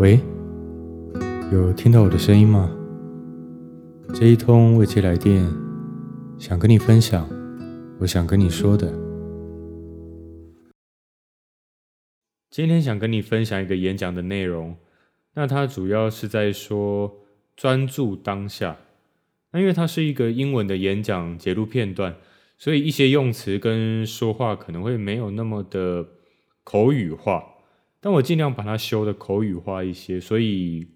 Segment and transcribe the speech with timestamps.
[0.00, 0.18] 喂，
[1.52, 2.74] 有听到我的声音吗？
[4.14, 5.46] 这一通未接来电，
[6.38, 7.28] 想跟你分享，
[7.98, 8.90] 我想跟你说的。
[12.50, 14.74] 今天想跟你分享一个演讲的内容，
[15.34, 17.18] 那它主要是在说
[17.54, 18.78] 专注当下。
[19.52, 22.16] 那因为它是一个英文的演讲节录片段，
[22.56, 26.08] 所以一些用词跟说话可能会没有那么的
[26.64, 27.44] 口语化。
[28.00, 30.88] 但我尽量把它修的口语化一些，所以，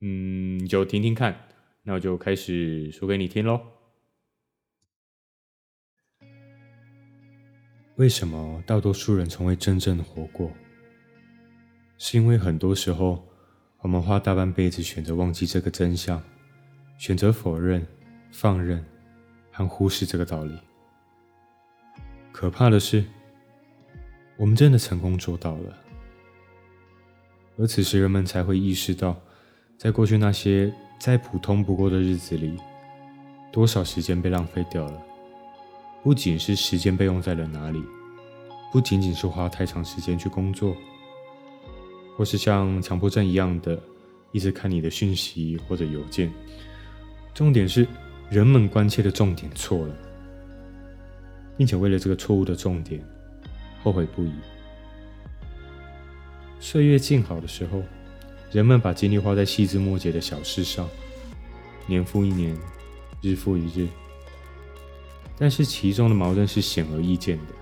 [0.00, 1.48] 嗯，就听听看。
[1.82, 3.60] 那我就开始说给你听喽。
[7.96, 10.50] 为什么大多数人从未真正活过？
[11.98, 13.26] 是因为很多时候，
[13.78, 16.22] 我们花大半辈子选择忘记这个真相，
[16.98, 17.86] 选择否认、
[18.32, 18.84] 放任
[19.50, 20.58] 和忽视这个道理。
[22.32, 23.02] 可怕的是，
[24.36, 25.78] 我们真的成功做到了，
[27.58, 29.16] 而此时人们才会意识到，
[29.78, 32.54] 在过去那些再普通不过的日子里，
[33.50, 35.02] 多少时间被浪费掉了。
[36.02, 37.82] 不仅是时间被用在了哪里，
[38.70, 40.76] 不仅仅是花太长时间去工作，
[42.16, 43.82] 或是像强迫症一样的
[44.32, 46.30] 一直看你的讯息或者邮件。
[47.34, 47.88] 重点是，
[48.30, 49.96] 人们关切的重点错了，
[51.56, 53.02] 并且为了这个错误的重点，
[53.86, 54.32] 后悔不已。
[56.58, 57.80] 岁月静好的时候，
[58.50, 60.88] 人们把精力花在细枝末节的小事上，
[61.86, 62.58] 年复一年，
[63.22, 63.86] 日复一日。
[65.38, 67.52] 但是其中的矛盾是显而易见的，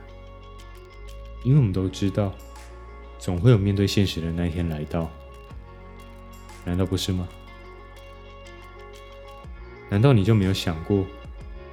[1.45, 2.35] 因为我们都知道，
[3.19, 5.11] 总会有面对现实的那一天来到。
[6.65, 7.29] 难道不是吗？
[9.91, 11.05] 难道你就没有想过，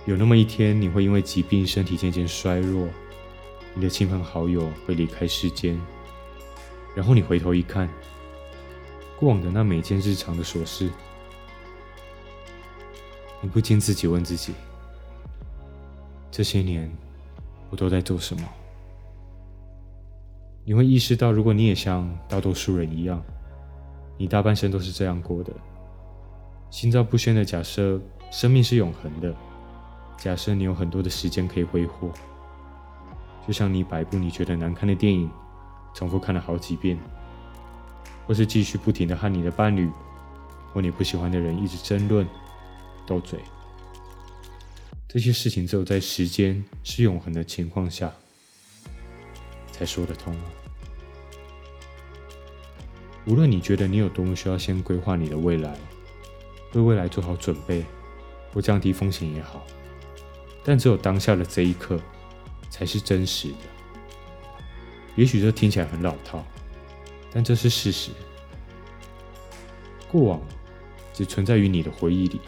[0.05, 2.85] 有那么一天，你会因为疾病，身体渐渐衰弱？
[3.73, 5.79] 你的亲朋好友会离开世间，
[6.93, 7.89] 然后你回头一看，
[9.17, 10.89] 过往的那每件日常的琐事，
[13.41, 14.53] 你不禁自己问自己：
[16.29, 16.91] 这些年
[17.69, 18.43] 我都在做什么？
[20.65, 23.23] 你会意识到，如果你也像大多数人一样，
[24.17, 25.53] 你大半生都是这样过的，
[26.69, 27.99] 心照不宣的假设
[28.31, 29.33] 生命是永恒的，
[30.17, 32.11] 假设你有很多的时间可以挥霍。
[33.47, 35.29] 就像你把一部你觉得难看的电影，
[35.93, 36.97] 重复看了好几遍，
[38.25, 39.89] 或是继续不停的和你的伴侣
[40.73, 42.25] 或你不喜欢的人一直争论、
[43.05, 43.39] 斗嘴，
[45.07, 48.11] 这些事情只有在时间是永恒的情况下，
[49.71, 50.43] 才说得通啊。
[53.25, 55.75] 无论你觉得你有多么需要先规划你的未来，
[56.73, 57.83] 为未来做好准备，
[58.53, 59.61] 或降低风险也好，
[60.63, 61.99] 但只有当下的这一刻。
[62.71, 63.57] 才是真实的。
[65.15, 66.43] 也许这听起来很老套，
[67.31, 68.09] 但这是事实。
[70.09, 70.41] 过往
[71.13, 72.39] 只存在于你的回忆里，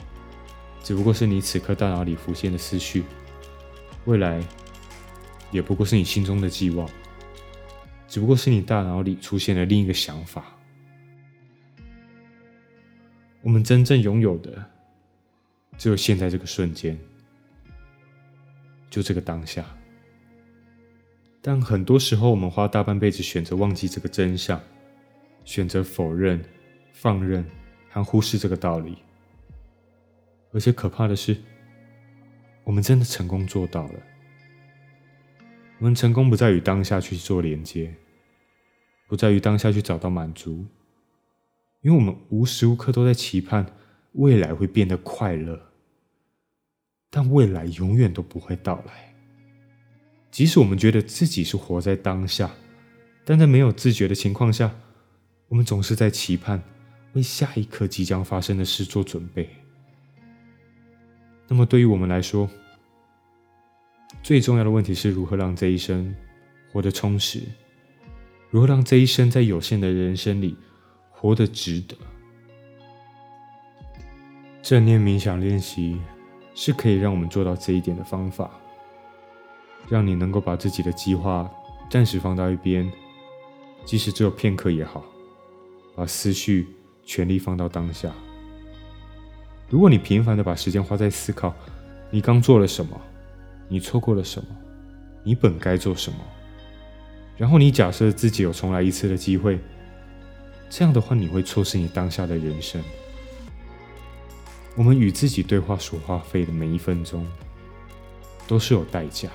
[0.81, 3.03] 只不过是你此刻大脑里浮现的思绪；
[4.05, 4.41] 未来
[5.51, 6.89] 也不过是你心中的寄望，
[8.07, 10.45] 只不过是你大脑里出现了另一个想法。
[13.41, 14.65] 我们真正拥有的，
[15.77, 16.97] 只有现在这个瞬间，
[18.89, 19.65] 就这个当下。
[21.45, 24.57] 但很多时候，我们花大半辈子选择忘记这个真相，
[25.43, 26.41] 选择否认、
[26.93, 27.45] 放任
[27.89, 28.97] 和忽视这个道理。
[30.53, 31.35] 而且可怕的是，
[32.63, 33.99] 我们真的成功做到了。
[35.79, 37.93] 我们成功不在于当下去做连接，
[39.05, 40.65] 不在于当下去找到满足，
[41.81, 43.65] 因为我们无时无刻都在期盼
[44.13, 45.61] 未来会变得快乐，
[47.09, 49.12] 但未来永远都不会到来。
[50.33, 52.49] 即使我们觉得自己是活在当下，
[53.23, 54.73] 但在没有自觉的情况下，
[55.47, 56.59] 我们总是在期盼
[57.13, 59.47] 为下一刻即将发生的事做准备。
[61.47, 62.49] 那么，对于我们来说，
[64.23, 66.15] 最重要的问题是如何让这一生
[66.71, 67.43] 活得充实，
[68.49, 70.57] 如何让这一生在有限的人生里
[71.11, 71.95] 活得值得。
[74.63, 76.01] 正念冥想练习
[76.55, 78.49] 是可以让我们做到这一点的方法。
[79.89, 81.49] 让你能够把自己的计划
[81.89, 82.91] 暂时放到一边，
[83.85, 85.03] 即使只有片刻也好，
[85.95, 86.67] 把思绪
[87.05, 88.11] 全力放到当下。
[89.69, 91.53] 如果你频繁的把时间花在思考
[92.11, 92.99] 你刚做了什么，
[93.67, 94.47] 你错过了什么，
[95.23, 96.19] 你本该做什么，
[97.37, 99.59] 然后你假设自己有重来一次的机会，
[100.69, 102.81] 这样的话你会错失你当下的人生。
[104.75, 107.27] 我们与自己对话所花费的每一分钟，
[108.47, 109.29] 都是有代价。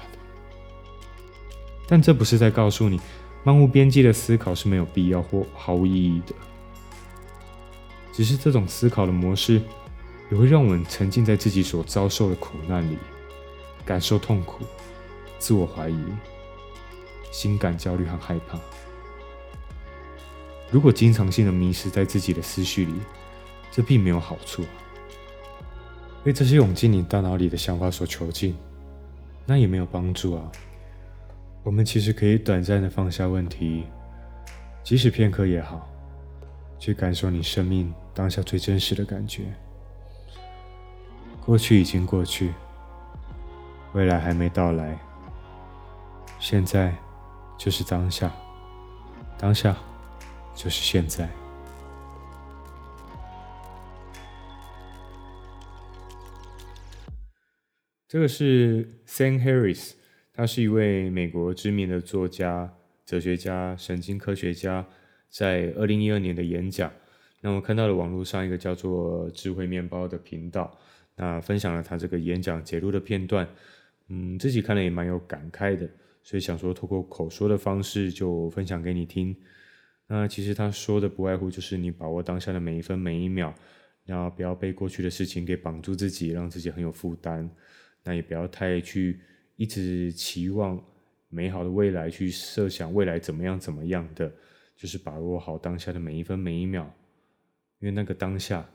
[1.89, 3.01] 但这不是在告诉你，
[3.43, 6.35] 漫无边际的思考是没有必要或毫无意义的。
[8.13, 9.63] 只是这种思考的模式，
[10.31, 12.99] 也会让我们沉浸在自己所遭受的苦难里，
[13.87, 14.65] 感受痛苦、
[15.39, 15.99] 自我怀疑、
[17.33, 18.59] 心感焦虑和害怕。
[20.71, 22.93] 如果经常性的迷失在自己的思绪里，
[23.71, 24.63] 这并没有好处。
[26.23, 28.55] 被这些涌进你大脑里的想法所囚禁，
[29.47, 30.53] 那也没有帮助啊。
[31.69, 33.85] 我们其实可以短暂的放下问题，
[34.83, 35.87] 即使片刻也好，
[36.79, 39.53] 去感受你生命当下最真实的感觉。
[41.45, 42.55] 过去已经过去，
[43.93, 44.99] 未来还没到来，
[46.41, 46.91] 现在
[47.59, 48.33] 就是当下，
[49.37, 49.77] 当下
[50.55, 51.29] 就是现在。
[58.09, 59.98] 这个是 Sam Harris，
[60.39, 62.73] 他是一位美国知名的作家、
[63.05, 64.87] 哲学家、神经科学家，
[65.29, 66.89] 在二零一二年的演讲。
[67.41, 70.79] 那我看到了网络上一个叫做“智慧面包”的频道。
[71.17, 73.49] 那分享了他这个演讲节录的片段，
[74.11, 75.91] 嗯，自己看了也蛮有感慨的，
[76.23, 79.35] 所以想说透过口说的方式就分享给你听。
[80.07, 83.53] 那其实他说的不外乎就是你把握当下的每一分每一秒，
[84.05, 87.51] 然后不要被过去的事情给绑住自己，让自己很有负担。
[88.05, 89.19] 那也不要太去
[89.59, 90.83] 一直期望
[91.29, 94.33] 美好的未来，去设想未来怎么样怎么样的，
[94.75, 96.91] 就是把握好当下的每一分每一秒，
[97.81, 98.67] 因为那个当下。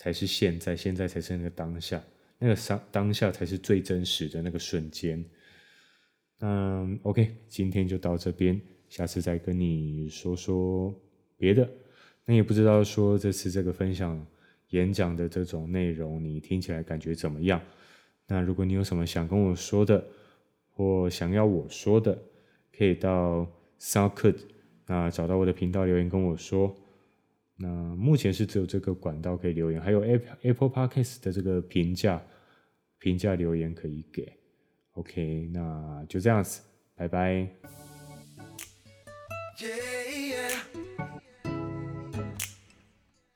[0.00, 2.00] 才是现在，现在才是那个当下，
[2.38, 5.24] 那个当当下才是最真实的那个瞬间。
[6.38, 10.94] 嗯，OK，今天就到这边，下次再跟你说说
[11.36, 11.68] 别的。
[12.24, 14.24] 那也不知道说这次这个分享
[14.68, 17.60] 演讲的这种内容，你听起来感觉怎么样？
[18.28, 20.06] 那如果你有什么想跟我说的，
[20.70, 22.16] 或想要我说的，
[22.76, 24.36] 可以到 SoundCloud
[24.86, 26.76] 那找到我的频道留言跟我说。
[27.56, 27.66] 那
[27.96, 32.22] 目前是只有这个管道可以留言，还有 Apple Apple Podcast 的这个评价
[32.98, 34.32] 评价留言可以给。
[34.92, 36.62] OK，那就这样子，
[36.94, 37.48] 拜拜。
[39.58, 39.72] Yeah,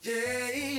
[0.03, 0.72] yeah.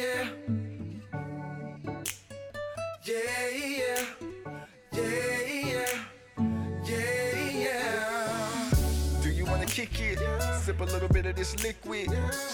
[9.74, 12.08] Sip a little bit of this liquid.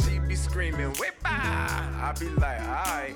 [0.05, 3.15] She be screaming, whip I be like, alright.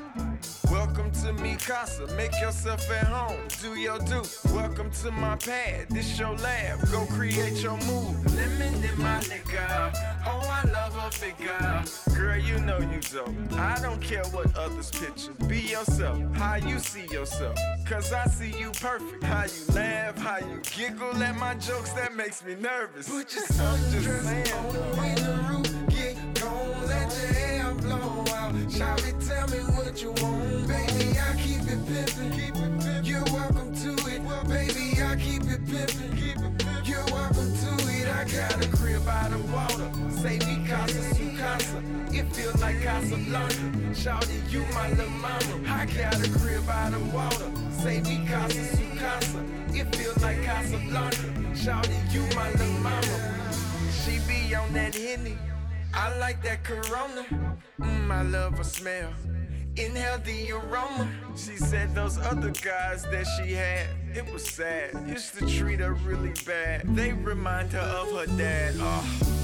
[0.96, 4.22] Welcome to me casa, make yourself at home, do your do.
[4.54, 8.36] Welcome to my pad, this your lab, go create your move.
[8.36, 9.92] Lemon in my nigga,
[10.28, 11.84] oh I love a figure.
[12.16, 13.34] Girl, you know you dope.
[13.54, 15.34] I don't care what others picture.
[15.48, 17.58] Be yourself, how you see yourself.
[17.88, 19.24] Cause I see you perfect.
[19.24, 23.10] How you laugh, how you giggle at my jokes, that makes me nervous.
[23.10, 28.72] Put your sundress on in the roof, get gone, let your hair blow out.
[28.72, 30.68] Shout it, tell me what you want.
[30.68, 33.06] Baby, I keep it pimpin'.
[33.06, 34.22] You're welcome to it.
[34.48, 36.88] Baby, I keep it pimpin', keep it pimpin'.
[36.88, 38.08] You're welcome to it.
[38.08, 39.90] I got a crib by the water.
[40.10, 41.78] Say me casa, su casa.
[42.12, 43.94] It feel like Casablanca.
[43.94, 45.62] Shout it, you my little mama.
[45.68, 47.52] I got a crib by the water.
[47.72, 49.46] Say me casa, su casa.
[49.70, 51.56] It feel like Casablanca.
[51.56, 53.18] Shout it, you my little mama.
[54.04, 55.38] She be on that Henny.
[55.94, 57.26] I like that Corona.
[57.80, 59.14] Mmm, I love her smell.
[59.76, 61.10] Inhale the aroma.
[61.36, 64.92] She said those other guys that she had, it was sad.
[65.08, 66.84] Used to treat her really bad.
[66.96, 68.76] They remind her of her dad.
[68.78, 69.40] Oh.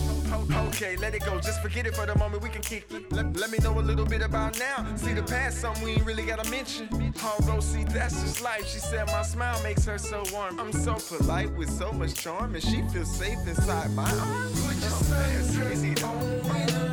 [0.67, 1.39] Okay, let it go.
[1.39, 2.43] Just forget it for the moment.
[2.43, 3.11] We can kick it.
[3.11, 4.85] Let, let me know a little bit about now.
[4.95, 6.87] See the past, something we ain't really gotta mention.
[7.23, 8.67] Although, see, that's just life.
[8.67, 10.59] She said my smile makes her so warm.
[10.59, 14.67] I'm so polite with so much charm, and she feels safe inside my arms.
[14.67, 16.88] Put your oh.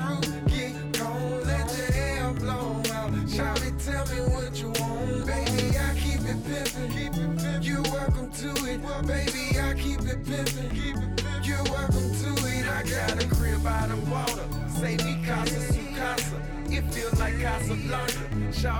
[4.10, 5.26] Me what you want.
[5.26, 6.88] Baby, I keep it pimpin'.
[6.92, 7.64] Keep it pimpin'.
[7.64, 8.80] You're welcome to it.
[9.06, 10.70] Baby, I keep it pimpin'.
[10.74, 11.46] Keep it pimpin'.
[11.46, 12.66] You're welcome to it.
[12.68, 14.44] I got a crib by the water.
[14.68, 16.36] Say me casa, su casa.
[16.68, 18.26] It feel like Casablanca.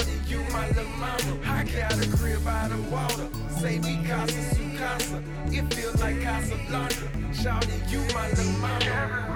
[0.09, 1.38] It, you my little mama.
[1.45, 3.28] I got a crib by the water.
[3.61, 5.23] Say me casa, su casa.
[5.47, 7.09] It feel like Casablanca.
[7.33, 9.36] It, you my little mama.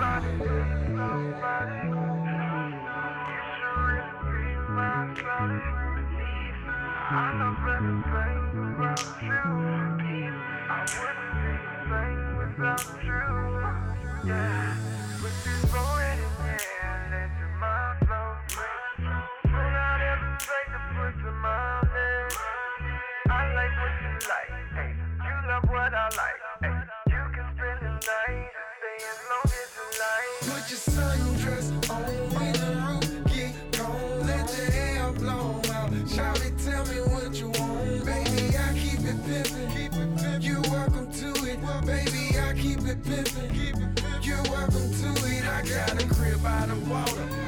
[24.29, 24.97] Like you like.
[25.25, 26.81] You love what I like, hey.
[27.13, 28.51] You can spend the night
[28.81, 29.71] stay as long as
[30.91, 32.03] sundress on
[32.35, 34.27] when the roof get cold.
[34.27, 35.91] Let the air blow out.
[36.09, 38.57] Shawty, tell me what you want, baby.
[38.57, 40.43] I keep it pimpin', keep it pimpin'.
[40.43, 42.39] You welcome to it, baby.
[42.39, 44.25] I keep it pimpin', keep it pimpin'.
[44.25, 45.45] You're welcome to it.
[45.45, 47.40] I got a crib by the water.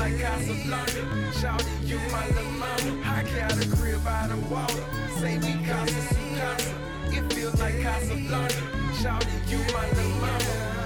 [0.00, 1.02] Like Casablanca.
[1.40, 2.90] Shawty, you my little mama.
[3.04, 4.84] I got a crib by the water.
[5.20, 6.20] Say me casa su.
[7.16, 8.62] It feels like Casablanca.
[9.00, 10.79] Shawty, you my little mama.